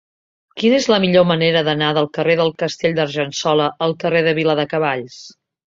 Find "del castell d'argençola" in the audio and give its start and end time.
2.41-3.71